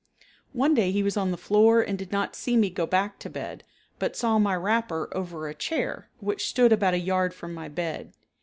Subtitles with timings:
[0.53, 3.29] One day he was on the floor and did not see me go back to
[3.29, 3.63] bed,
[3.99, 8.11] but saw my wrapper over a chair (which stood about a yard from my bed).